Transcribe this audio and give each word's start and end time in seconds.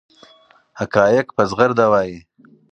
حقایق 0.79 1.27
په 1.35 1.43
زغرده 1.49 1.85
وایي. 1.91 2.17